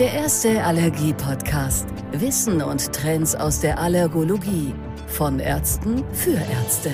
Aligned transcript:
Der 0.00 0.12
erste 0.12 0.64
Allergie-Podcast. 0.64 1.86
Wissen 2.10 2.60
und 2.60 2.92
Trends 2.92 3.36
aus 3.36 3.60
der 3.60 3.78
Allergologie. 3.78 4.74
Von 5.06 5.38
Ärzten 5.38 6.02
für 6.12 6.34
Ärzte. 6.34 6.90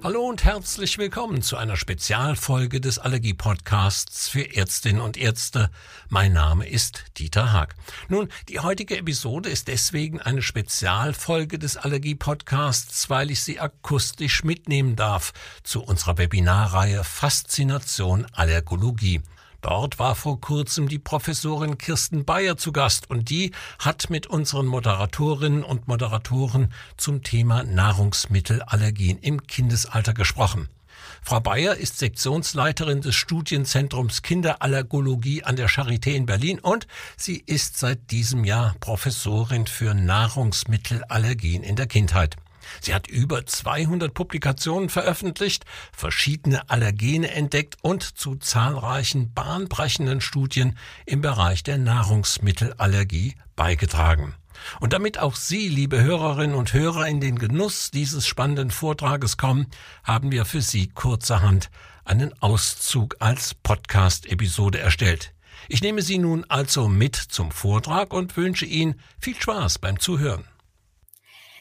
Hallo 0.00 0.28
und 0.28 0.44
herzlich 0.44 0.96
willkommen 0.96 1.42
zu 1.42 1.56
einer 1.56 1.76
Spezialfolge 1.76 2.80
des 2.80 3.00
Allergie-Podcasts 3.00 4.28
für 4.28 4.54
Ärztinnen 4.54 5.02
und 5.02 5.16
Ärzte. 5.16 5.70
Mein 6.08 6.34
Name 6.34 6.68
ist 6.68 7.06
Dieter 7.18 7.50
Haag. 7.50 7.74
Nun, 8.08 8.28
die 8.48 8.60
heutige 8.60 8.96
Episode 8.96 9.48
ist 9.48 9.66
deswegen 9.66 10.20
eine 10.20 10.42
Spezialfolge 10.42 11.58
des 11.58 11.76
Allergie-Podcasts, 11.76 13.10
weil 13.10 13.32
ich 13.32 13.42
Sie 13.42 13.58
akustisch 13.58 14.44
mitnehmen 14.44 14.94
darf 14.94 15.32
zu 15.64 15.82
unserer 15.82 16.16
Webinarreihe 16.16 17.02
Faszination 17.02 18.24
Allergologie. 18.30 19.20
Dort 19.60 19.98
war 19.98 20.14
vor 20.14 20.40
kurzem 20.40 20.88
die 20.88 21.00
Professorin 21.00 21.78
Kirsten 21.78 22.24
Bayer 22.24 22.56
zu 22.56 22.70
Gast 22.70 23.10
und 23.10 23.28
die 23.28 23.50
hat 23.80 24.08
mit 24.08 24.28
unseren 24.28 24.66
Moderatorinnen 24.66 25.64
und 25.64 25.88
Moderatoren 25.88 26.72
zum 26.96 27.24
Thema 27.24 27.64
Nahrungsmittelallergien 27.64 29.18
im 29.18 29.46
Kindesalter 29.48 30.14
gesprochen. 30.14 30.68
Frau 31.22 31.40
Bayer 31.40 31.74
ist 31.74 31.98
Sektionsleiterin 31.98 33.00
des 33.00 33.16
Studienzentrums 33.16 34.22
Kinderallergologie 34.22 35.42
an 35.42 35.56
der 35.56 35.68
Charité 35.68 36.10
in 36.10 36.26
Berlin 36.26 36.60
und 36.60 36.86
sie 37.16 37.42
ist 37.44 37.78
seit 37.78 38.12
diesem 38.12 38.44
Jahr 38.44 38.76
Professorin 38.78 39.66
für 39.66 39.92
Nahrungsmittelallergien 39.94 41.64
in 41.64 41.74
der 41.74 41.86
Kindheit. 41.86 42.36
Sie 42.80 42.94
hat 42.94 43.06
über 43.06 43.46
200 43.46 44.12
Publikationen 44.12 44.88
veröffentlicht, 44.88 45.64
verschiedene 45.92 46.68
Allergene 46.70 47.30
entdeckt 47.30 47.76
und 47.82 48.02
zu 48.02 48.36
zahlreichen 48.36 49.32
bahnbrechenden 49.32 50.20
Studien 50.20 50.76
im 51.06 51.20
Bereich 51.20 51.62
der 51.62 51.78
Nahrungsmittelallergie 51.78 53.34
beigetragen. 53.56 54.34
Und 54.80 54.92
damit 54.92 55.18
auch 55.18 55.36
Sie, 55.36 55.68
liebe 55.68 56.02
Hörerinnen 56.02 56.56
und 56.56 56.72
Hörer, 56.72 57.06
in 57.06 57.20
den 57.20 57.38
Genuss 57.38 57.90
dieses 57.90 58.26
spannenden 58.26 58.70
Vortrages 58.70 59.36
kommen, 59.36 59.66
haben 60.04 60.32
wir 60.32 60.44
für 60.44 60.62
Sie 60.62 60.88
kurzerhand 60.88 61.70
einen 62.04 62.32
Auszug 62.42 63.16
als 63.20 63.54
Podcast-Episode 63.54 64.78
erstellt. 64.78 65.32
Ich 65.68 65.82
nehme 65.82 66.02
Sie 66.02 66.18
nun 66.18 66.44
also 66.48 66.88
mit 66.88 67.16
zum 67.16 67.50
Vortrag 67.50 68.12
und 68.12 68.36
wünsche 68.36 68.64
Ihnen 68.64 69.00
viel 69.20 69.40
Spaß 69.40 69.78
beim 69.78 70.00
Zuhören. 70.00 70.44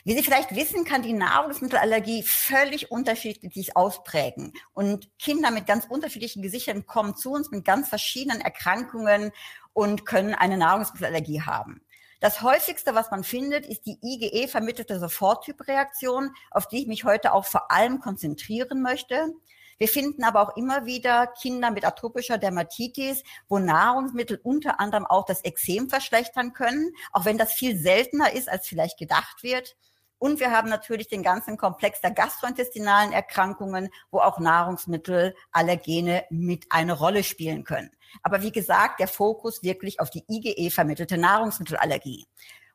Wie 0.07 0.15
Sie 0.15 0.23
vielleicht 0.23 0.55
wissen, 0.55 0.85
kann 0.85 1.01
die 1.01 1.11
Nahrungsmittelallergie 1.11 2.23
völlig 2.23 2.91
unterschiedlich 2.91 3.75
ausprägen. 3.75 4.53
Und 4.73 5.09
Kinder 5.19 5.51
mit 5.51 5.67
ganz 5.67 5.83
unterschiedlichen 5.83 6.41
Gesichtern 6.41 6.85
kommen 6.85 7.17
zu 7.17 7.33
uns 7.33 7.51
mit 7.51 7.65
ganz 7.65 7.89
verschiedenen 7.89 8.39
Erkrankungen 8.39 9.33
und 9.73 10.05
können 10.05 10.33
eine 10.33 10.57
Nahrungsmittelallergie 10.57 11.41
haben. 11.41 11.81
Das 12.21 12.41
häufigste, 12.41 12.95
was 12.95 13.11
man 13.11 13.25
findet, 13.25 13.65
ist 13.65 13.85
die 13.85 13.99
IgE 14.01 14.47
vermittelte 14.47 14.97
Soforttypreaktion, 14.97 16.31
auf 16.51 16.69
die 16.69 16.83
ich 16.83 16.87
mich 16.87 17.03
heute 17.03 17.33
auch 17.33 17.43
vor 17.43 17.69
allem 17.69 17.99
konzentrieren 17.99 18.81
möchte. 18.81 19.33
Wir 19.77 19.89
finden 19.89 20.23
aber 20.23 20.41
auch 20.41 20.55
immer 20.55 20.85
wieder 20.85 21.27
Kinder 21.27 21.69
mit 21.69 21.83
atopischer 21.83 22.37
Dermatitis, 22.37 23.23
wo 23.49 23.59
Nahrungsmittel 23.59 24.39
unter 24.41 24.79
anderem 24.79 25.05
auch 25.05 25.25
das 25.25 25.43
Ekzem 25.43 25.89
verschlechtern 25.89 26.53
können, 26.53 26.93
auch 27.11 27.25
wenn 27.25 27.37
das 27.37 27.51
viel 27.51 27.77
seltener 27.77 28.31
ist, 28.31 28.47
als 28.47 28.69
vielleicht 28.69 28.97
gedacht 28.97 29.43
wird. 29.43 29.75
Und 30.19 30.39
wir 30.39 30.51
haben 30.51 30.69
natürlich 30.69 31.07
den 31.07 31.21
ganzen 31.21 31.57
Komplex 31.57 32.01
der 32.01 32.11
gastrointestinalen 32.11 33.11
Erkrankungen, 33.11 33.89
wo 34.09 34.19
auch 34.19 34.39
Nahrungsmittelallergene 34.39 36.25
mit 36.29 36.65
eine 36.69 36.93
Rolle 36.93 37.23
spielen 37.23 37.63
können. 37.63 37.91
Aber 38.23 38.41
wie 38.41 38.51
gesagt, 38.51 38.99
der 38.99 39.07
Fokus 39.07 39.61
wirklich 39.61 39.99
auf 39.99 40.09
die 40.09 40.23
IgE 40.27 40.71
vermittelte 40.71 41.17
Nahrungsmittelallergie. 41.17 42.25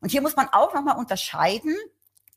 Und 0.01 0.11
hier 0.11 0.23
muss 0.23 0.37
man 0.37 0.49
auch 0.53 0.75
nochmal 0.75 0.99
unterscheiden 0.99 1.77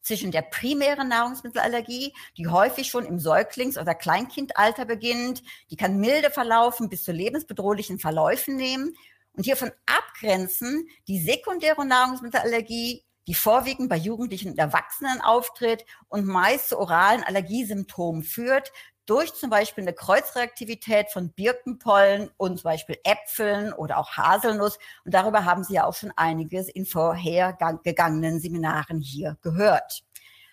zwischen 0.01 0.31
der 0.31 0.43
primären 0.43 1.07
Nahrungsmittelallergie, 1.07 2.13
die 2.37 2.47
häufig 2.47 2.87
schon 2.89 3.05
im 3.05 3.17
Säuglings- 3.17 3.79
oder 3.79 3.95
Kleinkindalter 3.95 4.85
beginnt, 4.85 5.41
die 5.71 5.75
kann 5.75 5.97
milde 5.97 6.29
verlaufen 6.29 6.89
bis 6.89 7.03
zu 7.03 7.11
lebensbedrohlichen 7.11 7.97
Verläufen 7.97 8.55
nehmen 8.55 8.95
und 9.33 9.43
hiervon 9.43 9.71
abgrenzen 9.87 10.87
die 11.07 11.19
sekundäre 11.19 11.85
Nahrungsmittelallergie, 11.85 13.03
die 13.27 13.33
vorwiegend 13.33 13.89
bei 13.89 13.97
Jugendlichen 13.97 14.51
und 14.51 14.57
Erwachsenen 14.57 15.21
auftritt 15.21 15.85
und 16.07 16.25
meist 16.25 16.69
zu 16.69 16.79
oralen 16.79 17.23
Allergiesymptomen 17.23 18.23
führt, 18.23 18.71
durch 19.05 19.33
zum 19.33 19.49
Beispiel 19.49 19.83
eine 19.83 19.93
Kreuzreaktivität 19.93 21.11
von 21.11 21.31
Birkenpollen 21.31 22.31
und 22.37 22.59
zum 22.59 22.63
Beispiel 22.63 22.97
Äpfeln 23.03 23.71
oder 23.73 23.97
auch 23.97 24.17
Haselnuss. 24.17 24.79
Und 25.03 25.13
darüber 25.13 25.45
haben 25.45 25.63
Sie 25.63 25.75
ja 25.75 25.85
auch 25.85 25.93
schon 25.93 26.11
einiges 26.15 26.69
in 26.69 26.85
vorhergegangenen 26.85 28.39
Seminaren 28.39 29.01
hier 29.01 29.37
gehört. 29.41 30.03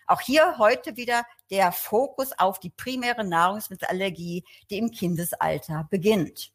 Auch 0.06 0.21
hier 0.21 0.59
heute 0.59 0.97
wieder 0.97 1.25
der 1.50 1.72
Fokus 1.72 2.32
auf 2.37 2.59
die 2.59 2.71
primäre 2.71 3.25
Nahrungsmittelallergie, 3.25 4.44
die 4.69 4.78
im 4.78 4.91
Kindesalter 4.91 5.87
beginnt. 5.91 6.53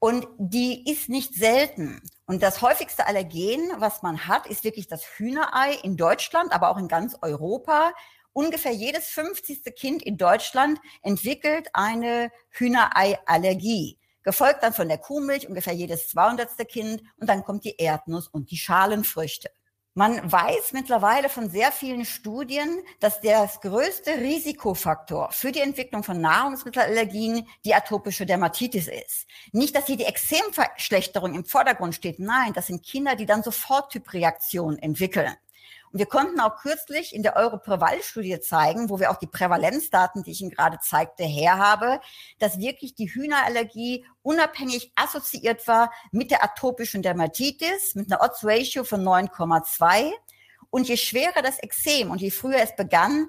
Und 0.00 0.28
die 0.38 0.88
ist 0.90 1.08
nicht 1.08 1.34
selten. 1.34 2.00
Und 2.26 2.42
das 2.42 2.62
häufigste 2.62 3.06
Allergen, 3.06 3.72
was 3.78 4.02
man 4.02 4.28
hat, 4.28 4.46
ist 4.46 4.62
wirklich 4.62 4.86
das 4.86 5.02
Hühnerei 5.16 5.74
in 5.82 5.96
Deutschland, 5.96 6.52
aber 6.52 6.70
auch 6.70 6.78
in 6.78 6.88
ganz 6.88 7.16
Europa. 7.20 7.92
Ungefähr 8.32 8.72
jedes 8.72 9.08
50. 9.08 9.74
Kind 9.74 10.02
in 10.02 10.16
Deutschland 10.16 10.78
entwickelt 11.02 11.68
eine 11.72 12.30
Hühnerei-Allergie. 12.50 13.98
Gefolgt 14.22 14.62
dann 14.62 14.72
von 14.72 14.88
der 14.88 14.98
Kuhmilch, 14.98 15.48
ungefähr 15.48 15.72
jedes 15.72 16.10
200. 16.10 16.56
Kind. 16.68 17.02
Und 17.16 17.28
dann 17.28 17.42
kommt 17.42 17.64
die 17.64 17.76
Erdnuss 17.76 18.28
und 18.28 18.50
die 18.50 18.56
Schalenfrüchte. 18.56 19.50
Man 19.98 20.30
weiß 20.30 20.74
mittlerweile 20.74 21.28
von 21.28 21.50
sehr 21.50 21.72
vielen 21.72 22.04
Studien, 22.04 22.82
dass 23.00 23.20
der 23.20 23.50
größte 23.60 24.12
Risikofaktor 24.12 25.32
für 25.32 25.50
die 25.50 25.58
Entwicklung 25.58 26.04
von 26.04 26.20
Nahrungsmittelallergien 26.20 27.48
die 27.64 27.74
atopische 27.74 28.24
Dermatitis 28.24 28.86
ist. 28.86 29.26
Nicht, 29.50 29.74
dass 29.74 29.86
hier 29.86 29.96
die 29.96 30.04
Extremverschlechterung 30.04 31.34
im 31.34 31.44
Vordergrund 31.44 31.96
steht. 31.96 32.20
Nein, 32.20 32.52
das 32.52 32.68
sind 32.68 32.86
Kinder, 32.86 33.16
die 33.16 33.26
dann 33.26 33.42
sofort 33.42 33.90
Typreaktionen 33.90 34.78
entwickeln. 34.78 35.34
Und 35.92 35.98
wir 35.98 36.06
konnten 36.06 36.40
auch 36.40 36.56
kürzlich 36.56 37.14
in 37.14 37.22
der 37.22 37.36
Europräval-Studie 37.36 38.40
zeigen, 38.40 38.90
wo 38.90 39.00
wir 39.00 39.10
auch 39.10 39.16
die 39.16 39.26
Prävalenzdaten, 39.26 40.22
die 40.22 40.32
ich 40.32 40.40
Ihnen 40.40 40.50
gerade 40.50 40.78
zeigte, 40.80 41.24
her 41.24 41.58
habe, 41.58 42.00
dass 42.38 42.58
wirklich 42.58 42.94
die 42.94 43.12
Hühnerallergie 43.12 44.04
unabhängig 44.22 44.92
assoziiert 44.94 45.66
war 45.66 45.90
mit 46.12 46.30
der 46.30 46.44
atopischen 46.44 47.02
Dermatitis, 47.02 47.94
mit 47.94 48.12
einer 48.12 48.22
Odds-Ratio 48.22 48.84
von 48.84 49.02
9,2. 49.02 50.12
Und 50.70 50.86
je 50.88 50.98
schwerer 50.98 51.40
das 51.42 51.58
Exem 51.58 52.10
und 52.10 52.20
je 52.20 52.30
früher 52.30 52.58
es 52.58 52.76
begann, 52.76 53.28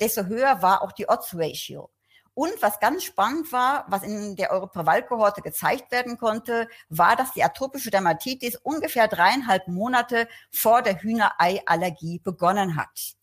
desto 0.00 0.24
höher 0.26 0.62
war 0.62 0.82
auch 0.82 0.92
die 0.92 1.08
Odds-Ratio. 1.08 1.90
Und 2.34 2.52
was 2.60 2.80
ganz 2.80 3.04
spannend 3.04 3.52
war, 3.52 3.84
was 3.88 4.02
in 4.02 4.36
der 4.36 4.50
Europräval-Kohorte 4.50 5.42
gezeigt 5.42 5.90
werden 5.90 6.16
konnte, 6.16 6.68
war, 6.88 7.16
dass 7.16 7.32
die 7.32 7.42
atopische 7.42 7.90
Dermatitis 7.90 8.56
ungefähr 8.56 9.08
dreieinhalb 9.08 9.68
Monate 9.68 10.28
vor 10.50 10.82
der 10.82 11.02
Hühnerei-Allergie 11.02 12.20
begonnen 12.20 12.76
hat. 12.76 13.19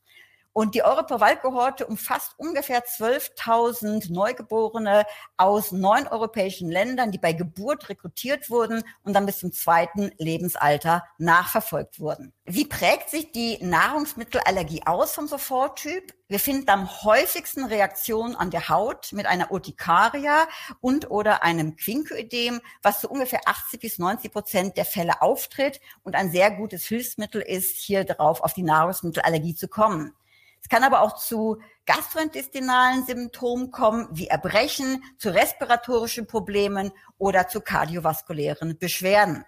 Und 0.57 0.73
die 0.73 0.81
Europawaldkohorte 0.81 1.85
umfasst 1.85 2.33
ungefähr 2.37 2.83
12.000 2.83 4.11
Neugeborene 4.11 5.05
aus 5.37 5.71
neun 5.71 6.07
europäischen 6.07 6.71
Ländern, 6.71 7.11
die 7.11 7.19
bei 7.19 7.31
Geburt 7.31 7.89
rekrutiert 7.89 8.49
wurden 8.49 8.81
und 9.03 9.13
dann 9.13 9.27
bis 9.27 9.37
zum 9.37 9.51
zweiten 9.51 10.09
Lebensalter 10.17 11.03
nachverfolgt 11.19 11.99
wurden. 11.99 12.33
Wie 12.45 12.65
prägt 12.65 13.11
sich 13.11 13.31
die 13.31 13.63
Nahrungsmittelallergie 13.63 14.81
aus 14.87 15.13
vom 15.13 15.27
Soforttyp? 15.27 16.11
Wir 16.27 16.39
finden 16.39 16.71
am 16.71 17.03
häufigsten 17.03 17.65
Reaktionen 17.65 18.35
an 18.35 18.49
der 18.49 18.67
Haut 18.67 19.13
mit 19.13 19.27
einer 19.27 19.51
Urtikaria 19.51 20.47
und 20.81 21.11
oder 21.11 21.43
einem 21.43 21.75
Quinkoödem, 21.75 22.61
was 22.81 23.01
zu 23.01 23.09
ungefähr 23.09 23.41
80 23.45 23.79
bis 23.79 23.99
90 23.99 24.31
Prozent 24.31 24.77
der 24.77 24.85
Fälle 24.85 25.21
auftritt 25.21 25.79
und 26.01 26.15
ein 26.15 26.31
sehr 26.31 26.49
gutes 26.49 26.85
Hilfsmittel 26.85 27.43
ist, 27.43 27.75
hier 27.75 28.05
drauf 28.05 28.41
auf 28.41 28.53
die 28.53 28.63
Nahrungsmittelallergie 28.63 29.53
zu 29.53 29.67
kommen. 29.67 30.15
Es 30.61 30.69
kann 30.69 30.83
aber 30.83 31.01
auch 31.01 31.15
zu 31.15 31.61
gastrointestinalen 31.85 33.05
Symptomen 33.05 33.71
kommen, 33.71 34.07
wie 34.11 34.27
Erbrechen, 34.27 35.03
zu 35.17 35.33
respiratorischen 35.33 36.27
Problemen 36.27 36.91
oder 37.17 37.47
zu 37.47 37.61
kardiovaskulären 37.61 38.77
Beschwerden. 38.77 39.45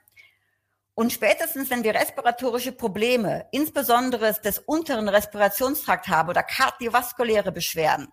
Und 0.95 1.13
spätestens, 1.13 1.69
wenn 1.69 1.83
wir 1.83 1.93
respiratorische 1.93 2.73
Probleme, 2.73 3.47
insbesondere 3.51 4.33
des 4.33 4.59
unteren 4.59 5.07
Respirationstrakt 5.07 6.07
haben 6.07 6.29
oder 6.29 6.43
kardiovaskuläre 6.43 7.51
Beschwerden, 7.51 8.09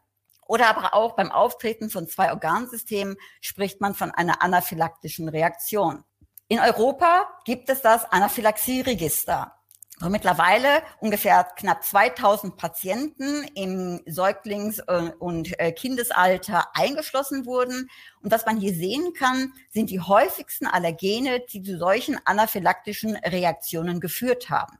oder 0.46 0.68
aber 0.68 0.94
auch 0.94 1.16
beim 1.16 1.32
Auftreten 1.32 1.90
von 1.90 2.06
zwei 2.06 2.30
Organsystemen 2.30 3.16
spricht 3.40 3.80
man 3.80 3.94
von 3.94 4.12
einer 4.12 4.42
anaphylaktischen 4.42 5.28
Reaktion. 5.28 6.04
In 6.48 6.60
Europa 6.60 7.28
gibt 7.44 7.68
es 7.68 7.82
das 7.82 8.04
Anaphylaxieregister. 8.04 9.55
Wo 10.00 10.10
mittlerweile 10.10 10.82
ungefähr 11.00 11.44
knapp 11.56 11.82
2000 11.82 12.56
Patienten 12.56 13.44
im 13.54 14.00
Säuglings- 14.06 14.82
äh, 14.88 15.12
und 15.18 15.58
äh, 15.58 15.72
Kindesalter 15.72 16.66
eingeschlossen 16.74 17.46
wurden. 17.46 17.88
Und 18.22 18.30
was 18.30 18.44
man 18.44 18.60
hier 18.60 18.74
sehen 18.74 19.14
kann, 19.14 19.52
sind 19.70 19.90
die 19.90 20.00
häufigsten 20.00 20.66
Allergene, 20.66 21.40
die 21.40 21.62
zu 21.62 21.78
solchen 21.78 22.18
anaphylaktischen 22.26 23.16
Reaktionen 23.16 24.00
geführt 24.00 24.50
haben. 24.50 24.78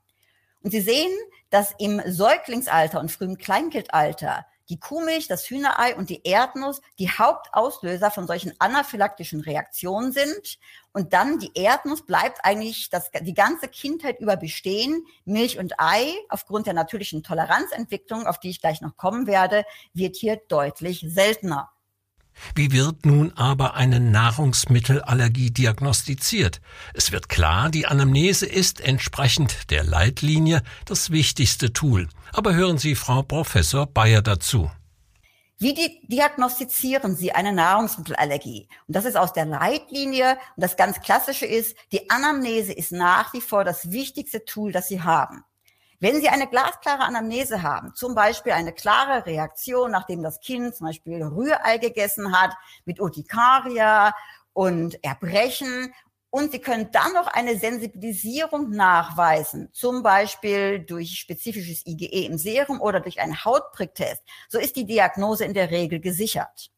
Und 0.62 0.72
Sie 0.72 0.80
sehen, 0.80 1.12
dass 1.48 1.74
im 1.78 2.02
Säuglingsalter 2.04 3.00
und 3.00 3.10
frühen 3.10 3.38
Kleinkindalter 3.38 4.44
die 4.68 4.80
Kuhmilch, 4.80 5.28
das 5.28 5.48
Hühnerei 5.48 5.94
und 5.96 6.10
die 6.10 6.22
Erdnuss 6.24 6.80
die 6.98 7.10
Hauptauslöser 7.10 8.10
von 8.10 8.26
solchen 8.26 8.52
anaphylaktischen 8.58 9.40
Reaktionen 9.40 10.12
sind. 10.12 10.58
Und 10.92 11.12
dann 11.12 11.38
die 11.38 11.50
Erdnuss 11.54 12.04
bleibt 12.04 12.38
eigentlich 12.42 12.90
das, 12.90 13.10
die 13.20 13.34
ganze 13.34 13.68
Kindheit 13.68 14.20
über 14.20 14.36
bestehen. 14.36 15.04
Milch 15.24 15.58
und 15.58 15.78
Ei, 15.78 16.12
aufgrund 16.28 16.66
der 16.66 16.74
natürlichen 16.74 17.22
Toleranzentwicklung, 17.22 18.26
auf 18.26 18.40
die 18.40 18.50
ich 18.50 18.60
gleich 18.60 18.80
noch 18.80 18.96
kommen 18.96 19.26
werde, 19.26 19.64
wird 19.92 20.16
hier 20.16 20.36
deutlich 20.48 21.04
seltener. 21.06 21.70
Wie 22.54 22.72
wird 22.72 23.06
nun 23.06 23.32
aber 23.32 23.74
eine 23.74 24.00
Nahrungsmittelallergie 24.00 25.50
diagnostiziert? 25.50 26.60
Es 26.94 27.12
wird 27.12 27.28
klar, 27.28 27.70
die 27.70 27.86
Anamnese 27.86 28.46
ist 28.46 28.80
entsprechend 28.80 29.70
der 29.70 29.84
Leitlinie 29.84 30.62
das 30.84 31.10
wichtigste 31.10 31.72
Tool. 31.72 32.08
Aber 32.32 32.54
hören 32.54 32.78
Sie 32.78 32.94
Frau 32.94 33.22
Professor 33.22 33.86
Bayer 33.86 34.22
dazu. 34.22 34.70
Wie 35.58 35.72
diagnostizieren 36.02 37.16
Sie 37.16 37.32
eine 37.32 37.52
Nahrungsmittelallergie? 37.52 38.68
Und 38.86 38.94
das 38.94 39.06
ist 39.06 39.16
aus 39.16 39.32
der 39.32 39.46
Leitlinie. 39.46 40.32
Und 40.54 40.62
das 40.62 40.76
ganz 40.76 41.00
Klassische 41.00 41.46
ist, 41.46 41.76
die 41.92 42.10
Anamnese 42.10 42.74
ist 42.74 42.92
nach 42.92 43.32
wie 43.32 43.40
vor 43.40 43.64
das 43.64 43.90
wichtigste 43.90 44.44
Tool, 44.44 44.70
das 44.70 44.88
Sie 44.88 45.00
haben. 45.00 45.44
Wenn 45.98 46.20
Sie 46.20 46.28
eine 46.28 46.46
glasklare 46.46 47.04
Anamnese 47.04 47.62
haben, 47.62 47.94
zum 47.94 48.14
Beispiel 48.14 48.52
eine 48.52 48.72
klare 48.72 49.24
Reaktion, 49.24 49.90
nachdem 49.90 50.22
das 50.22 50.40
Kind 50.40 50.74
zum 50.74 50.88
Beispiel 50.88 51.22
Rührei 51.22 51.78
gegessen 51.78 52.38
hat, 52.38 52.54
mit 52.84 53.00
Urtikaria 53.00 54.14
und 54.52 55.02
Erbrechen, 55.02 55.92
und 56.28 56.52
Sie 56.52 56.58
können 56.58 56.90
dann 56.92 57.14
noch 57.14 57.28
eine 57.28 57.58
Sensibilisierung 57.58 58.70
nachweisen, 58.70 59.70
zum 59.72 60.02
Beispiel 60.02 60.80
durch 60.80 61.18
spezifisches 61.18 61.86
IgE 61.86 62.26
im 62.26 62.36
Serum 62.36 62.80
oder 62.82 63.00
durch 63.00 63.20
einen 63.20 63.42
Hautpricktest, 63.42 64.22
so 64.48 64.58
ist 64.58 64.76
die 64.76 64.84
Diagnose 64.84 65.46
in 65.46 65.54
der 65.54 65.70
Regel 65.70 65.98
gesichert. 65.98 66.70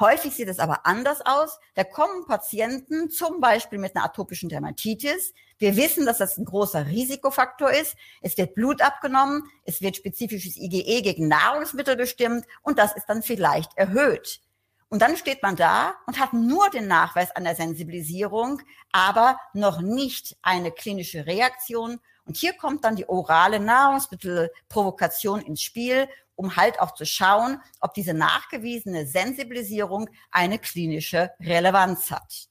Häufig 0.00 0.34
sieht 0.34 0.48
es 0.48 0.58
aber 0.58 0.86
anders 0.86 1.20
aus. 1.24 1.60
Da 1.74 1.84
kommen 1.84 2.26
Patienten 2.26 3.10
zum 3.10 3.40
Beispiel 3.40 3.78
mit 3.78 3.94
einer 3.94 4.04
atopischen 4.04 4.48
Dermatitis. 4.48 5.32
Wir 5.58 5.76
wissen, 5.76 6.04
dass 6.04 6.18
das 6.18 6.36
ein 6.36 6.44
großer 6.44 6.86
Risikofaktor 6.86 7.70
ist. 7.70 7.96
Es 8.20 8.36
wird 8.36 8.54
Blut 8.54 8.82
abgenommen, 8.82 9.44
es 9.64 9.80
wird 9.80 9.96
spezifisches 9.96 10.56
IgE 10.56 11.02
gegen 11.02 11.28
Nahrungsmittel 11.28 11.96
bestimmt 11.96 12.44
und 12.62 12.78
das 12.78 12.96
ist 12.96 13.06
dann 13.06 13.22
vielleicht 13.22 13.76
erhöht. 13.76 14.40
Und 14.88 15.00
dann 15.00 15.16
steht 15.16 15.42
man 15.42 15.56
da 15.56 15.94
und 16.06 16.18
hat 16.18 16.32
nur 16.32 16.70
den 16.70 16.86
Nachweis 16.86 17.30
der 17.36 17.54
Sensibilisierung, 17.54 18.62
aber 18.92 19.38
noch 19.52 19.80
nicht 19.80 20.36
eine 20.42 20.72
klinische 20.72 21.26
Reaktion. 21.26 22.00
Und 22.26 22.36
hier 22.36 22.52
kommt 22.54 22.84
dann 22.84 22.96
die 22.96 23.08
orale 23.08 23.60
Nahrungsmittelprovokation 23.60 25.40
ins 25.42 25.62
Spiel 25.62 26.08
um 26.36 26.56
halt 26.56 26.80
auch 26.80 26.94
zu 26.94 27.06
schauen, 27.06 27.60
ob 27.80 27.94
diese 27.94 28.14
nachgewiesene 28.14 29.06
Sensibilisierung 29.06 30.08
eine 30.30 30.58
klinische 30.58 31.30
Relevanz 31.40 32.10
hat. 32.10 32.48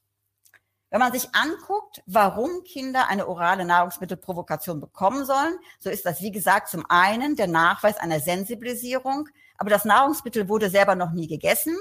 Wenn 0.89 0.99
man 0.99 1.11
sich 1.11 1.33
anguckt, 1.33 2.03
warum 2.05 2.63
Kinder 2.63 3.07
eine 3.07 3.27
orale 3.27 3.65
Nahrungsmittelprovokation 3.65 4.79
bekommen 4.79 5.25
sollen, 5.25 5.57
so 5.79 5.89
ist 5.89 6.05
das, 6.05 6.21
wie 6.21 6.31
gesagt, 6.31 6.69
zum 6.69 6.85
einen 6.87 7.35
der 7.35 7.47
Nachweis 7.47 7.97
einer 7.97 8.19
Sensibilisierung, 8.19 9.27
aber 9.57 9.71
das 9.71 9.85
Nahrungsmittel 9.85 10.47
wurde 10.49 10.69
selber 10.69 10.95
noch 10.95 11.11
nie 11.11 11.27
gegessen 11.27 11.75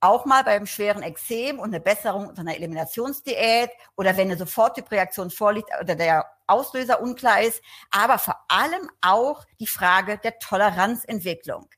auch 0.00 0.24
mal 0.24 0.44
beim 0.44 0.66
schweren 0.66 1.02
Exem 1.02 1.58
und 1.58 1.68
eine 1.68 1.80
Besserung 1.80 2.28
unter 2.28 2.42
einer 2.42 2.56
Eliminationsdiät 2.56 3.70
oder 3.96 4.16
wenn 4.16 4.28
eine 4.28 4.38
Soforttypreaktion 4.38 5.30
vorliegt 5.30 5.70
oder 5.80 5.94
der 5.94 6.26
Auslöser 6.46 7.00
unklar 7.02 7.42
ist, 7.42 7.62
aber 7.90 8.18
vor 8.18 8.36
allem 8.48 8.90
auch 9.00 9.44
die 9.60 9.66
Frage 9.66 10.18
der 10.18 10.38
Toleranzentwicklung. 10.38 11.68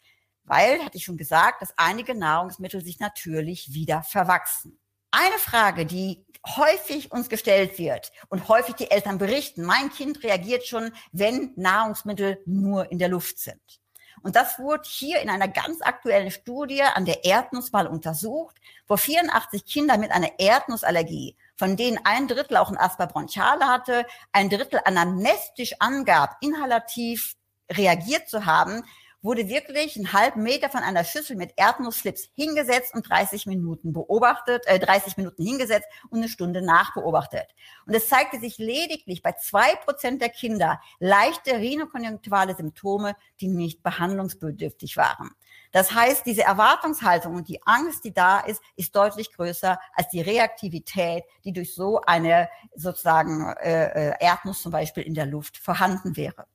Weil, 0.45 0.85
hatte 0.85 0.97
ich 0.97 1.05
schon 1.05 1.17
gesagt, 1.17 1.63
dass 1.63 1.73
einige 1.77 2.15
Nahrungsmittel 2.15 2.83
sich 2.83 2.99
natürlich 2.99 3.73
wieder 3.73 4.03
verwachsen. 4.03 4.79
Eine 5.11 5.39
Frage, 5.39 5.87
die 5.87 6.25
häufig 6.57 7.13
uns 7.13 7.29
gestellt 7.29 7.79
wird 7.79 8.13
und 8.29 8.49
häufig 8.49 8.75
die 8.75 8.91
Eltern 8.91 9.19
berichten, 9.19 9.63
mein 9.63 9.91
Kind 9.91 10.23
reagiert 10.23 10.67
schon, 10.67 10.93
wenn 11.13 11.53
Nahrungsmittel 11.57 12.41
nur 12.47 12.91
in 12.91 12.99
der 12.99 13.09
Luft 13.09 13.39
sind. 13.39 13.80
Und 14.23 14.37
das 14.37 14.59
wurde 14.59 14.83
hier 14.87 15.21
in 15.21 15.31
einer 15.31 15.49
ganz 15.49 15.81
aktuellen 15.81 16.31
Studie 16.31 16.83
an 16.83 17.05
der 17.05 17.25
Erdnuss 17.25 17.73
mal 17.73 17.87
untersucht, 17.87 18.57
wo 18.87 18.97
84 18.97 19.65
Kinder 19.65 19.97
mit 19.97 20.11
einer 20.11 20.39
Erdnussallergie, 20.39 21.37
von 21.57 21.77
denen 21.77 21.99
ein 22.05 22.29
Drittel 22.29 22.57
auch 22.59 22.71
ein 22.71 22.77
Asper 22.77 23.07
bronchiale 23.07 23.67
hatte, 23.67 24.07
ein 24.33 24.51
Drittel 24.51 24.81
anamnestisch 24.85 25.75
angab, 25.79 26.37
inhalativ 26.41 27.37
reagiert 27.71 28.29
zu 28.29 28.45
haben, 28.47 28.85
wurde 29.23 29.49
wirklich 29.49 29.97
einen 29.97 30.13
halben 30.13 30.43
Meter 30.43 30.71
von 30.71 30.81
einer 30.81 31.05
Schüssel 31.05 31.37
mit 31.37 31.53
Erdnussflips 31.57 32.31
hingesetzt 32.35 32.95
und 32.95 33.09
30 33.09 33.47
Minuten 33.47 33.93
beobachtet, 33.93 34.67
äh, 34.67 34.79
30 34.79 35.17
Minuten 35.17 35.45
hingesetzt 35.45 35.89
und 36.09 36.19
eine 36.19 36.29
Stunde 36.29 36.63
nachbeobachtet. 36.63 37.47
Und 37.87 37.95
es 37.95 38.09
zeigte 38.09 38.41
sich 38.41 38.59
lediglich 38.59 39.23
bei 39.23 39.33
zwei 39.33 39.75
Prozent 39.77 40.23
der 40.23 40.31
Kinder 40.31 40.81
leichte 40.99 41.53
rhinokonjunktivale 41.53 42.57
Symptome, 42.57 43.15
die 43.41 43.49
nicht 43.49 43.83
behandlungsbedürftig 43.83 44.97
waren. 44.97 45.31
Das 45.73 45.95
heißt, 45.95 46.27
diese 46.27 46.43
Erwartungshaltung 46.43 47.35
und 47.37 47.49
die 47.49 47.63
Angst, 47.65 48.05
die 48.05 48.13
da 48.13 48.41
ist, 48.41 48.63
ist 48.77 48.95
deutlich 48.97 49.33
größer 49.33 49.79
als 49.93 50.09
die 50.09 50.21
Reaktivität, 50.21 51.25
die 51.45 51.53
durch 51.53 51.75
so 51.75 52.01
eine 52.01 52.49
sozusagen 52.75 53.55
äh, 53.61 54.11
äh 54.11 54.15
Erdnuss 54.21 54.63
zum 54.63 54.73
Beispiel 54.73 55.05
in 55.05 55.15
der 55.15 55.27
Luft 55.27 55.59
vorhanden 55.59 56.17
wäre. 56.17 56.47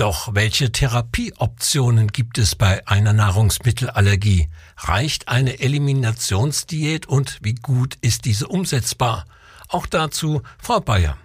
Doch 0.00 0.34
welche 0.34 0.72
Therapieoptionen 0.72 2.08
gibt 2.08 2.38
es 2.38 2.54
bei 2.54 2.80
einer 2.86 3.12
Nahrungsmittelallergie? 3.12 4.48
Reicht 4.78 5.28
eine 5.28 5.60
Eliminationsdiät 5.60 7.06
und 7.06 7.38
wie 7.42 7.54
gut 7.54 7.98
ist 8.00 8.24
diese 8.24 8.48
umsetzbar? 8.48 9.26
Auch 9.68 9.86
dazu 9.86 10.40
Frau 10.58 10.80
Bayer. 10.80 11.18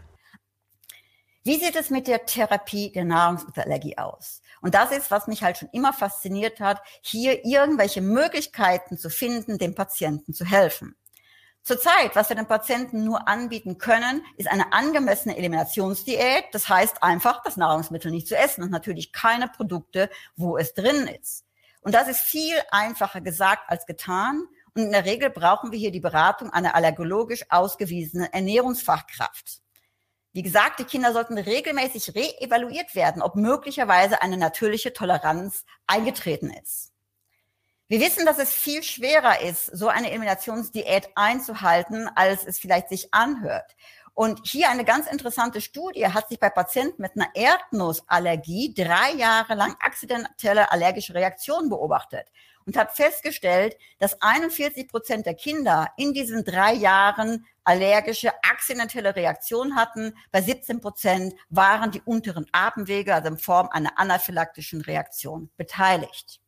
Wie 1.45 1.57
sieht 1.57 1.77
es 1.77 1.89
mit 1.89 2.07
der 2.07 2.25
Therapie 2.25 2.91
der 2.91 3.05
Nahrungsmittelallergie 3.05 3.97
aus? 3.97 4.41
Und 4.59 4.75
das 4.75 4.91
ist, 4.91 5.09
was 5.09 5.27
mich 5.27 5.41
halt 5.41 5.57
schon 5.57 5.69
immer 5.71 5.93
fasziniert 5.93 6.59
hat, 6.59 6.81
hier 7.01 7.45
irgendwelche 7.45 8.01
Möglichkeiten 8.01 8.97
zu 8.97 9.09
finden, 9.09 9.57
dem 9.57 9.73
Patienten 9.73 10.33
zu 10.33 10.43
helfen. 10.43 10.97
Zurzeit, 11.65 12.15
was 12.15 12.29
wir 12.29 12.35
den 12.35 12.45
Patienten 12.45 13.03
nur 13.03 13.27
anbieten 13.27 13.79
können, 13.79 14.23
ist 14.37 14.47
eine 14.47 14.71
angemessene 14.71 15.35
Eliminationsdiät. 15.35 16.43
Das 16.51 16.69
heißt 16.69 17.01
einfach, 17.01 17.41
das 17.41 17.57
Nahrungsmittel 17.57 18.11
nicht 18.11 18.27
zu 18.27 18.37
essen 18.37 18.63
und 18.63 18.69
natürlich 18.69 19.11
keine 19.11 19.47
Produkte, 19.47 20.11
wo 20.35 20.59
es 20.59 20.75
drin 20.75 21.07
ist. 21.07 21.43
Und 21.81 21.95
das 21.95 22.07
ist 22.07 22.21
viel 22.21 22.53
einfacher 22.69 23.19
gesagt 23.19 23.63
als 23.67 23.87
getan. 23.87 24.45
Und 24.75 24.83
in 24.83 24.91
der 24.91 25.05
Regel 25.05 25.31
brauchen 25.31 25.71
wir 25.71 25.79
hier 25.79 25.91
die 25.91 25.99
Beratung 25.99 26.53
einer 26.53 26.75
allergologisch 26.75 27.43
ausgewiesenen 27.49 28.31
Ernährungsfachkraft. 28.31 29.63
Wie 30.33 30.43
gesagt, 30.43 30.77
die 30.79 30.83
Kinder 30.83 31.13
sollten 31.13 31.39
regelmäßig 31.39 32.13
reevaluiert 32.13 32.93
werden, 32.93 33.23
ob 33.23 33.35
möglicherweise 33.35 34.21
eine 34.21 34.37
natürliche 34.37 34.93
Toleranz 34.93 35.65
eingetreten 35.87 36.51
ist. 36.51 36.94
Wir 37.87 37.99
wissen, 37.99 38.25
dass 38.25 38.39
es 38.39 38.51
viel 38.51 38.81
schwerer 38.81 39.41
ist, 39.41 39.65
so 39.67 39.89
eine 39.89 40.09
Eliminationsdiät 40.09 41.09
einzuhalten, 41.13 42.09
als 42.15 42.43
es 42.43 42.57
vielleicht 42.57 42.89
sich 42.89 43.13
anhört. 43.13 43.75
Und 44.15 44.39
hier 44.43 44.71
eine 44.71 44.85
ganz 44.85 45.05
interessante 45.05 45.61
Studie 45.61 46.07
hat 46.07 46.29
sich 46.29 46.39
bei 46.39 46.49
Patienten 46.49 46.99
mit 47.03 47.11
einer 47.15 47.29
Erdnussallergie 47.35 48.73
drei 48.73 49.11
Jahre 49.11 49.53
lang 49.53 49.75
akzidentelle 49.79 50.71
allergische 50.71 51.13
Reaktionen 51.13 51.69
beobachtet 51.69 52.27
und 52.65 52.75
hat 52.75 52.95
festgestellt, 52.95 53.77
dass 53.99 54.19
41 54.19 54.87
Prozent 54.87 55.27
der 55.27 55.35
Kinder 55.35 55.91
in 55.95 56.11
diesen 56.13 56.43
drei 56.43 56.73
Jahren 56.73 57.45
allergische 57.65 58.31
akzidentelle 58.41 59.15
Reaktionen 59.15 59.75
hatten. 59.75 60.15
Bei 60.31 60.41
17 60.41 60.81
Prozent 60.81 61.35
waren 61.49 61.91
die 61.91 62.01
unteren 62.01 62.47
Atemwege, 62.51 63.13
also 63.13 63.27
in 63.27 63.37
Form 63.37 63.69
einer 63.69 63.99
anaphylaktischen 63.99 64.81
Reaktion, 64.81 65.51
beteiligt. 65.55 66.41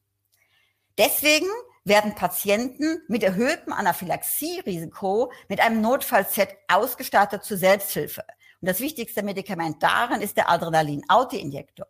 Deswegen 0.98 1.48
werden 1.84 2.16
Patienten 2.16 3.02
mit 3.08 3.24
erhöhtem 3.24 3.72
Anaphylaxie-Risiko 3.72 5.32
mit 5.48 5.60
einem 5.60 5.82
Notfallset 5.82 6.50
ausgestattet 6.68 7.44
zur 7.44 7.58
Selbsthilfe. 7.58 8.24
Und 8.62 8.68
das 8.68 8.80
wichtigste 8.80 9.24
Medikament 9.24 9.82
darin 9.82 10.22
ist 10.22 10.38
der 10.38 10.50
Adrenalin-Autoinjektor. 10.50 11.88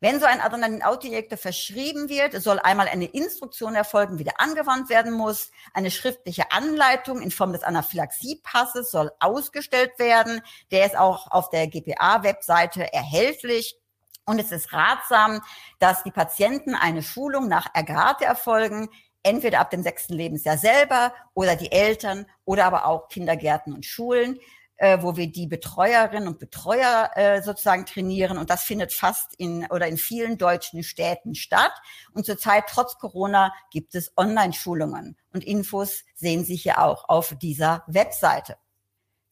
Wenn 0.00 0.18
so 0.18 0.26
ein 0.26 0.40
Adrenalin-Autoinjektor 0.40 1.38
verschrieben 1.38 2.08
wird, 2.08 2.42
soll 2.42 2.58
einmal 2.58 2.88
eine 2.88 3.04
Instruktion 3.04 3.76
erfolgen, 3.76 4.18
wie 4.18 4.24
der 4.24 4.40
angewandt 4.40 4.88
werden 4.88 5.12
muss. 5.12 5.52
Eine 5.74 5.92
schriftliche 5.92 6.50
Anleitung 6.50 7.22
in 7.22 7.30
Form 7.30 7.52
des 7.52 7.62
Anaphylaxiepasses 7.62 8.90
soll 8.90 9.12
ausgestellt 9.20 9.96
werden. 10.00 10.42
Der 10.72 10.86
ist 10.86 10.98
auch 10.98 11.30
auf 11.30 11.50
der 11.50 11.68
GPA-Webseite 11.68 12.92
erhältlich. 12.92 13.76
Und 14.24 14.38
es 14.38 14.52
ist 14.52 14.72
ratsam, 14.72 15.40
dass 15.78 16.02
die 16.04 16.10
Patienten 16.10 16.74
eine 16.74 17.02
Schulung 17.02 17.48
nach 17.48 17.68
Ergate 17.74 18.24
erfolgen, 18.24 18.88
entweder 19.22 19.60
ab 19.60 19.70
dem 19.70 19.82
sechsten 19.82 20.14
Lebensjahr 20.14 20.58
selber 20.58 21.12
oder 21.34 21.56
die 21.56 21.72
Eltern 21.72 22.26
oder 22.44 22.66
aber 22.66 22.86
auch 22.86 23.08
Kindergärten 23.08 23.72
und 23.72 23.86
Schulen 23.86 24.38
äh, 24.82 25.00
wo 25.00 25.16
wir 25.16 25.28
die 25.28 25.46
Betreuerinnen 25.46 26.26
und 26.26 26.40
Betreuer 26.40 27.10
äh, 27.14 27.40
sozusagen 27.40 27.86
trainieren. 27.86 28.36
Und 28.36 28.50
das 28.50 28.64
findet 28.64 28.92
fast 28.92 29.32
in 29.36 29.64
oder 29.66 29.86
in 29.86 29.96
vielen 29.96 30.38
deutschen 30.38 30.82
Städten 30.82 31.36
statt. 31.36 31.72
Und 32.12 32.26
zurzeit, 32.26 32.64
trotz 32.68 32.98
Corona, 32.98 33.54
gibt 33.70 33.94
es 33.94 34.12
Online-Schulungen. 34.16 35.16
Und 35.32 35.44
Infos 35.44 36.02
sehen 36.16 36.44
Sie 36.44 36.56
hier 36.56 36.82
auch 36.82 37.08
auf 37.08 37.32
dieser 37.38 37.84
Webseite. 37.86 38.56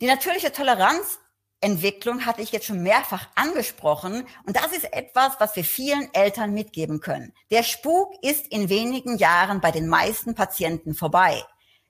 Die 0.01 0.07
natürliche 0.07 0.53
Toleranz 0.53 1.19
Entwicklung 1.63 2.25
hatte 2.25 2.41
ich 2.41 2.53
jetzt 2.53 2.67
schon 2.67 2.83
mehrfach 2.83 3.29
angesprochen. 3.35 4.27
Und 4.47 4.57
das 4.57 4.73
ist 4.73 4.93
etwas, 4.93 5.39
was 5.39 5.55
wir 5.57 5.65
vielen 5.65 6.13
Eltern 6.15 6.55
mitgeben 6.55 7.01
können. 7.01 7.35
Der 7.51 7.63
Spuk 7.63 8.15
ist 8.23 8.47
in 8.47 8.69
wenigen 8.69 9.19
Jahren 9.19 9.61
bei 9.61 9.71
den 9.71 9.87
meisten 9.87 10.35
Patienten 10.35 10.95
vorbei. 10.95 11.45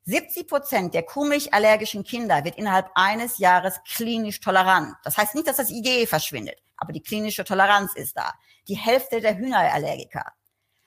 70 0.04 0.48
Prozent 0.48 0.94
der 0.94 1.04
kuhmilchallergischen 1.04 2.02
Kinder 2.02 2.44
wird 2.44 2.56
innerhalb 2.56 2.90
eines 2.94 3.38
Jahres 3.38 3.80
klinisch 3.84 4.40
tolerant. 4.40 4.96
Das 5.04 5.16
heißt 5.16 5.34
nicht, 5.34 5.46
dass 5.46 5.58
das 5.58 5.70
IgE 5.70 6.06
verschwindet, 6.06 6.58
aber 6.76 6.92
die 6.92 7.02
klinische 7.02 7.44
Toleranz 7.44 7.94
ist 7.94 8.16
da. 8.16 8.32
Die 8.66 8.76
Hälfte 8.76 9.20
der 9.20 9.36
Hühnerallergiker. 9.36 10.32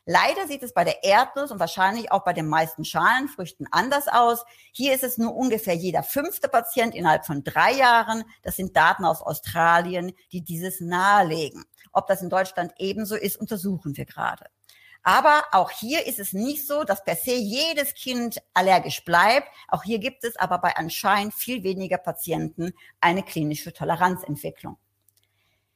Leider 0.05 0.47
sieht 0.47 0.63
es 0.63 0.73
bei 0.73 0.83
der 0.83 1.03
Erdnuss 1.03 1.51
und 1.51 1.59
wahrscheinlich 1.59 2.11
auch 2.11 2.25
bei 2.25 2.33
den 2.33 2.47
meisten 2.47 2.83
Schalenfrüchten 2.83 3.67
anders 3.71 4.09
aus. 4.09 4.43
Hier 4.73 4.93
ist 4.93 5.03
es 5.03 5.17
nur 5.17 5.33
ungefähr 5.33 5.75
jeder 5.75 6.03
fünfte 6.03 6.49
Patient 6.49 6.93
innerhalb 6.93 7.25
von 7.25 7.43
drei 7.43 7.71
Jahren. 7.71 8.25
Das 8.41 8.57
sind 8.57 8.75
Daten 8.75 9.05
aus 9.05 9.21
Australien, 9.21 10.11
die 10.33 10.41
dieses 10.41 10.81
nahelegen. 10.81 11.63
Ob 11.93 12.07
das 12.07 12.21
in 12.21 12.29
Deutschland 12.29 12.73
ebenso 12.79 13.15
ist, 13.15 13.37
untersuchen 13.37 13.95
wir 13.95 14.05
gerade. 14.05 14.45
Aber 15.03 15.43
auch 15.51 15.69
hier 15.69 16.05
ist 16.05 16.19
es 16.19 16.33
nicht 16.33 16.65
so, 16.65 16.83
dass 16.83 17.03
per 17.03 17.15
se 17.15 17.35
jedes 17.35 17.93
Kind 17.93 18.41
allergisch 18.53 19.03
bleibt. 19.05 19.47
Auch 19.67 19.83
hier 19.83 19.99
gibt 19.99 20.23
es 20.23 20.35
aber 20.37 20.59
bei 20.59 20.75
anscheinend 20.75 21.33
viel 21.33 21.63
weniger 21.63 21.97
Patienten 21.97 22.73
eine 22.99 23.23
klinische 23.23 23.73
Toleranzentwicklung. 23.73 24.77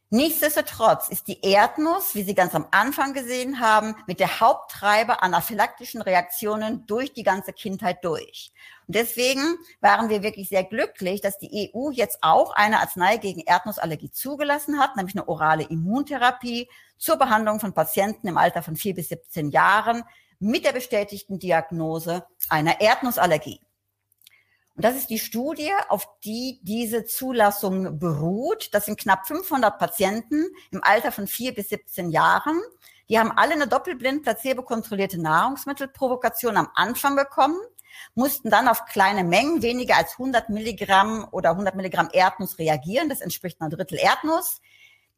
Nichtsdestotrotz 0.09 1.09
ist 1.09 1.27
die 1.27 1.41
Erdnuss, 1.41 2.15
wie 2.15 2.23
Sie 2.23 2.33
ganz 2.33 2.55
am 2.55 2.67
Anfang 2.71 3.13
gesehen 3.13 3.59
haben, 3.59 3.93
mit 4.07 4.21
der 4.21 4.39
Haupttreiber 4.39 5.21
anaphylaktischen 5.21 6.01
Reaktionen 6.01 6.85
durch 6.85 7.11
die 7.11 7.23
ganze 7.23 7.51
Kindheit 7.51 8.05
durch. 8.05 8.53
Und 8.87 8.95
deswegen 8.95 9.57
waren 9.81 10.07
wir 10.07 10.23
wirklich 10.23 10.47
sehr 10.47 10.63
glücklich, 10.63 11.19
dass 11.19 11.39
die 11.39 11.73
EU 11.75 11.89
jetzt 11.89 12.19
auch 12.21 12.51
eine 12.51 12.79
Arznei 12.79 13.17
gegen 13.17 13.41
Erdnussallergie 13.41 14.09
zugelassen 14.09 14.79
hat, 14.79 14.95
nämlich 14.95 15.13
eine 15.13 15.27
orale 15.27 15.63
Immuntherapie 15.63 16.69
zur 16.97 17.17
Behandlung 17.17 17.59
von 17.59 17.73
Patienten 17.73 18.29
im 18.29 18.37
Alter 18.37 18.63
von 18.63 18.77
vier 18.77 18.95
bis 18.95 19.09
17 19.09 19.49
Jahren 19.49 20.03
mit 20.39 20.63
der 20.63 20.71
bestätigten 20.71 21.37
Diagnose 21.37 22.25
einer 22.47 22.79
Erdnussallergie. 22.79 23.59
Und 24.77 24.85
das 24.85 24.95
ist 24.95 25.09
die 25.09 25.17
Studie, 25.17 25.71
auf 25.89 26.07
die 26.23 26.59
diese 26.61 27.03
Zulassung 27.03 27.97
beruht. 27.97 28.69
Das 28.75 28.85
sind 28.85 28.99
knapp 28.99 29.25
500 29.25 29.79
Patienten 29.79 30.45
im 30.69 30.83
Alter 30.83 31.11
von 31.11 31.25
vier 31.25 31.55
bis 31.55 31.69
17 31.69 32.11
Jahren. 32.11 32.61
Die 33.09 33.17
haben 33.17 33.31
alle 33.31 33.53
eine 33.53 33.67
doppelblind 33.67 34.21
placebo-kontrollierte 34.21 35.19
Nahrungsmittelprovokation 35.19 36.57
am 36.57 36.69
Anfang 36.75 37.15
bekommen, 37.15 37.57
mussten 38.13 38.51
dann 38.51 38.67
auf 38.67 38.85
kleine 38.85 39.23
Mengen, 39.23 39.63
weniger 39.63 39.97
als 39.97 40.11
100 40.11 40.49
Milligramm 40.49 41.27
oder 41.31 41.49
100 41.51 41.73
Milligramm 41.73 42.09
Erdnuss 42.13 42.59
reagieren. 42.59 43.09
Das 43.09 43.21
entspricht 43.21 43.59
einer 43.59 43.71
Drittel 43.71 43.97
Erdnuss. 43.97 44.61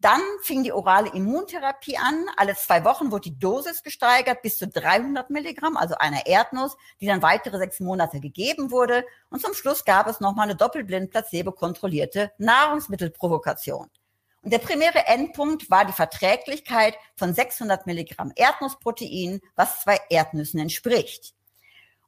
Dann 0.01 0.21
fing 0.41 0.63
die 0.63 0.71
orale 0.71 1.09
Immuntherapie 1.13 1.97
an. 1.97 2.25
Alle 2.37 2.55
zwei 2.55 2.85
Wochen 2.85 3.11
wurde 3.11 3.29
die 3.29 3.39
Dosis 3.39 3.83
gesteigert 3.83 4.41
bis 4.41 4.57
zu 4.57 4.67
300 4.67 5.29
Milligramm, 5.29 5.75
also 5.75 5.95
einer 5.95 6.25
Erdnuss, 6.25 6.77
die 7.01 7.07
dann 7.07 7.21
weitere 7.21 7.57
sechs 7.57 7.81
Monate 7.81 8.21
gegeben 8.21 8.71
wurde. 8.71 9.03
Und 9.29 9.41
zum 9.41 9.53
Schluss 9.53 9.83
gab 9.83 10.07
es 10.07 10.21
nochmal 10.21 10.45
eine 10.45 10.55
doppelblind 10.55 11.11
placebo-kontrollierte 11.11 12.31
Nahrungsmittelprovokation. 12.37 13.89
Und 14.41 14.53
der 14.53 14.59
primäre 14.59 15.05
Endpunkt 15.05 15.69
war 15.69 15.83
die 15.83 15.91
Verträglichkeit 15.91 16.95
von 17.17 17.33
600 17.33 17.85
Milligramm 17.85 18.31
Erdnussprotein, 18.35 19.41
was 19.55 19.81
zwei 19.81 19.99
Erdnüssen 20.09 20.61
entspricht. 20.61 21.33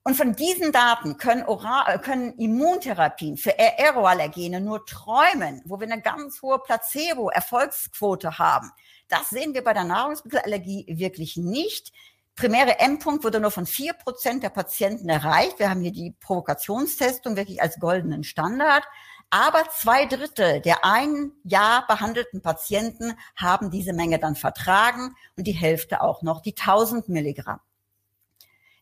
Und 0.04 0.16
von 0.16 0.36
diesen 0.36 0.72
Daten 0.72 1.18
können, 1.18 1.44
Oral, 1.44 2.00
können 2.00 2.34
Immuntherapien 2.38 3.38
für 3.38 3.54
Aeroallergene 3.60 4.60
nur 4.60 4.84
träumen, 4.86 5.62
wo 5.66 5.80
wir 5.80 5.92
eine 5.92 6.02
ganz 6.02 6.42
hohe 6.42 6.58
Placebo-Erfolgsquote 6.58 8.40
haben. 8.40 8.72
Das 9.10 9.30
sehen 9.30 9.54
wir 9.54 9.64
bei 9.64 9.74
der 9.74 9.84
Nahrungsmittelallergie 9.84 10.86
wirklich 10.88 11.38
nicht. 11.38 11.92
Primäre 12.36 12.80
Endpunkt 12.80 13.24
wurde 13.24 13.40
nur 13.40 13.52
von 13.52 13.68
vier 13.68 13.94
Prozent 13.94 14.42
der 14.42 14.50
Patienten 14.50 15.08
erreicht. 15.08 15.60
Wir 15.60 15.70
haben 15.70 15.82
hier 15.82 15.92
die 15.92 16.16
Provokationstestung 16.20 17.36
wirklich 17.36 17.62
als 17.62 17.80
goldenen 17.80 18.24
Standard. 18.24 18.84
Aber 19.30 19.64
zwei 19.70 20.06
Drittel 20.08 20.62
der 20.62 20.84
ein 20.84 21.32
Jahr 21.44 21.86
behandelten 21.86 22.42
Patienten 22.42 23.14
haben 23.36 23.70
diese 23.70 23.94
Menge 23.94 24.18
dann 24.18 24.36
vertragen 24.36 25.16
und 25.38 25.46
die 25.46 25.52
Hälfte 25.52 26.02
auch 26.02 26.24
noch 26.24 26.42
die 26.42 26.56
1000 26.58 27.08
Milligramm. 27.08 27.60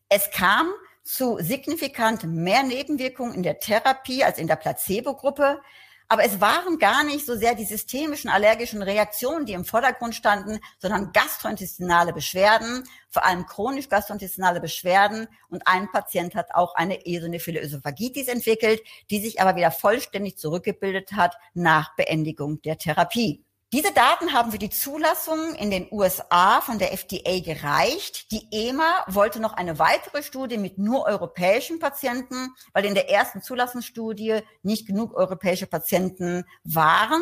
Es 0.07 0.31
kam 0.31 0.71
zu 1.09 1.39
signifikant 1.41 2.23
mehr 2.23 2.61
Nebenwirkungen 2.61 3.33
in 3.33 3.41
der 3.41 3.59
Therapie 3.59 4.23
als 4.23 4.37
in 4.37 4.45
der 4.45 4.57
Placebo-Gruppe. 4.57 5.59
Aber 6.07 6.23
es 6.23 6.39
waren 6.39 6.77
gar 6.77 7.03
nicht 7.03 7.25
so 7.25 7.35
sehr 7.35 7.55
die 7.55 7.65
systemischen 7.65 8.29
allergischen 8.29 8.83
Reaktionen, 8.83 9.47
die 9.47 9.53
im 9.53 9.65
Vordergrund 9.65 10.13
standen, 10.13 10.59
sondern 10.77 11.11
gastrointestinale 11.11 12.13
Beschwerden, 12.13 12.83
vor 13.09 13.25
allem 13.25 13.47
chronisch 13.47 13.89
gastrointestinale 13.89 14.61
Beschwerden. 14.61 15.27
Und 15.49 15.63
ein 15.65 15.91
Patient 15.91 16.35
hat 16.35 16.53
auch 16.53 16.75
eine 16.75 17.05
eosinophile 17.05 17.61
Ösophagitis 17.61 18.27
entwickelt, 18.27 18.81
die 19.09 19.19
sich 19.19 19.41
aber 19.41 19.55
wieder 19.55 19.71
vollständig 19.71 20.37
zurückgebildet 20.37 21.13
hat 21.13 21.35
nach 21.55 21.95
Beendigung 21.95 22.61
der 22.61 22.77
Therapie. 22.77 23.43
Diese 23.71 23.93
Daten 23.93 24.33
haben 24.33 24.51
für 24.51 24.57
die 24.57 24.71
Zulassung 24.71 25.53
in 25.53 25.69
den 25.69 25.87
USA 25.91 26.59
von 26.59 26.79
der 26.79 26.91
FDA 26.91 27.39
gereicht. 27.39 28.31
Die 28.31 28.47
EMA 28.49 29.05
wollte 29.05 29.39
noch 29.39 29.53
eine 29.53 29.77
weitere 29.77 30.23
Studie 30.23 30.57
mit 30.57 30.79
nur 30.79 31.05
europäischen 31.05 31.77
Patienten, 31.77 32.49
weil 32.73 32.85
in 32.85 32.95
der 32.95 33.11
ersten 33.11 33.43
Zulassungsstudie 33.43 34.39
nicht 34.63 34.87
genug 34.87 35.13
europäische 35.13 35.67
Patienten 35.67 36.45
waren. 36.63 37.21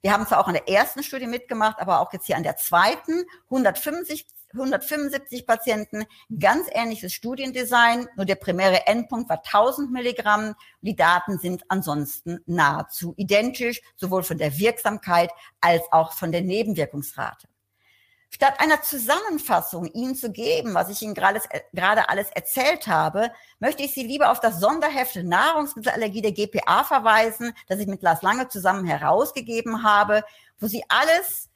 Wir 0.00 0.12
haben 0.12 0.24
zwar 0.24 0.38
auch 0.38 0.46
an 0.46 0.54
der 0.54 0.68
ersten 0.68 1.02
Studie 1.02 1.26
mitgemacht, 1.26 1.80
aber 1.80 1.98
auch 1.98 2.12
jetzt 2.12 2.26
hier 2.26 2.36
an 2.36 2.44
der 2.44 2.56
zweiten. 2.56 3.24
150 3.46 4.24
175 4.52 5.46
Patienten, 5.46 6.04
ganz 6.38 6.66
ähnliches 6.72 7.12
Studiendesign, 7.12 8.08
nur 8.16 8.26
der 8.26 8.36
primäre 8.36 8.86
Endpunkt 8.86 9.28
war 9.28 9.42
1000 9.44 9.90
Milligramm. 9.90 10.54
Die 10.80 10.96
Daten 10.96 11.38
sind 11.38 11.64
ansonsten 11.68 12.40
nahezu 12.46 13.14
identisch, 13.16 13.80
sowohl 13.96 14.22
von 14.22 14.38
der 14.38 14.58
Wirksamkeit 14.58 15.30
als 15.60 15.82
auch 15.90 16.12
von 16.12 16.32
der 16.32 16.42
Nebenwirkungsrate. 16.42 17.48
Statt 18.30 18.60
einer 18.60 18.82
Zusammenfassung 18.82 19.86
Ihnen 19.86 20.14
zu 20.14 20.30
geben, 20.30 20.74
was 20.74 20.90
ich 20.90 21.00
Ihnen 21.00 21.14
gerade, 21.14 21.40
gerade 21.72 22.10
alles 22.10 22.28
erzählt 22.30 22.86
habe, 22.86 23.30
möchte 23.58 23.82
ich 23.82 23.94
Sie 23.94 24.02
lieber 24.02 24.30
auf 24.30 24.40
das 24.40 24.60
Sonderheft 24.60 25.16
Nahrungsmittelallergie 25.16 26.20
der 26.20 26.32
GPA 26.32 26.84
verweisen, 26.84 27.54
das 27.68 27.78
ich 27.78 27.86
mit 27.86 28.02
Lars 28.02 28.20
Lange 28.20 28.48
zusammen 28.48 28.84
herausgegeben 28.84 29.82
habe, 29.82 30.24
wo 30.58 30.66
Sie 30.66 30.84
alles 30.88 31.48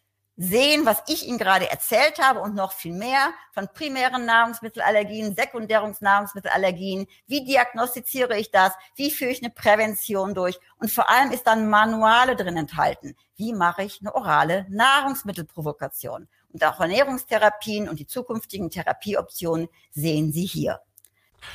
sehen, 0.42 0.84
was 0.84 1.04
ich 1.06 1.28
Ihnen 1.28 1.38
gerade 1.38 1.70
erzählt 1.70 2.18
habe 2.20 2.40
und 2.40 2.56
noch 2.56 2.72
viel 2.72 2.92
mehr 2.92 3.32
von 3.52 3.68
primären 3.72 4.25
Nahrungsmittelallergien, 4.26 5.37
Sekundärungsnahrungsmittelallergien. 5.37 7.06
Wie 7.28 7.44
diagnostiziere 7.44 8.37
ich 8.37 8.50
das? 8.50 8.72
Wie 8.96 9.12
führe 9.12 9.30
ich 9.30 9.40
eine 9.40 9.52
Prävention 9.52 10.34
durch? 10.34 10.58
Und 10.78 10.90
vor 10.90 11.08
allem 11.08 11.30
ist 11.30 11.46
dann 11.46 11.70
Manuale 11.70 12.34
drin 12.34 12.56
enthalten. 12.56 13.14
Wie 13.37 13.52
mache 13.52 13.84
ich 13.84 14.00
eine 14.00 14.14
orale 14.14 14.66
Nahrungsmittelprovokation? 14.68 16.26
Und 16.52 16.64
auch 16.64 16.80
Ernährungstherapien 16.80 17.88
und 17.88 18.00
die 18.00 18.06
zukünftigen 18.06 18.68
Therapieoptionen 18.68 19.68
sehen 19.92 20.32
Sie 20.32 20.44
hier. 20.44 20.80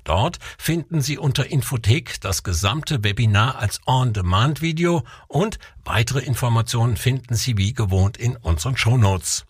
Dort 0.04 0.38
finden 0.58 1.00
Sie 1.00 1.18
unter 1.18 1.50
Infothek 1.50 2.20
das 2.20 2.42
gesamte 2.42 3.04
Webinar 3.04 3.58
als 3.58 3.80
On-Demand-Video 3.86 5.04
und 5.28 5.58
weitere 5.84 6.20
Informationen 6.20 6.96
finden 6.96 7.34
Sie 7.34 7.56
wie 7.56 7.72
gewohnt 7.72 8.16
in 8.16 8.36
unseren 8.36 8.76
Shownotes. 8.76 9.44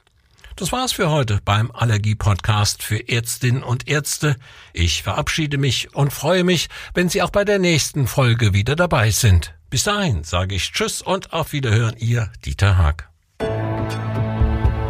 Das 0.57 0.73
war's 0.73 0.93
für 0.93 1.09
heute 1.09 1.41
beim 1.45 1.71
Allergie-Podcast 1.71 2.83
für 2.83 3.09
Ärztinnen 3.09 3.63
und 3.63 3.89
Ärzte. 3.89 4.37
Ich 4.75 5.03
verabschiede 5.03 5.57
mich 5.57 5.95
und 5.95 6.13
freue 6.13 6.45
mich, 6.45 6.69
wenn 6.93 7.09
Sie 7.09 7.23
auch 7.23 7.31
bei 7.31 7.45
der 7.45 7.59
nächsten 7.59 8.07
Folge 8.07 8.53
wieder 8.53 8.77
dabei 8.77 9.11
sind. 9.11 9.55
Bis 9.71 9.85
dahin 9.85 10.23
sage 10.25 10.57
ich 10.57 10.73
Tschüss 10.73 11.01
und 11.01 11.33
auf 11.33 11.53
Wiederhören, 11.53 11.97
Ihr 11.97 12.31
Dieter 12.45 12.77
Haag. 12.77 13.09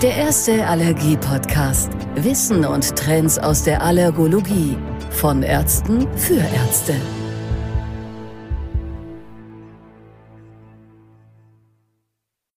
Der 0.03 0.17
erste 0.17 0.67
Allergie-Podcast. 0.67 1.91
Wissen 2.15 2.65
und 2.65 2.97
Trends 2.97 3.39
aus 3.39 3.65
der 3.65 3.83
Allergologie. 3.83 4.79
Von 5.11 5.43
Ärzten 5.43 6.09
für 6.17 6.39
Ärzte. 6.39 6.95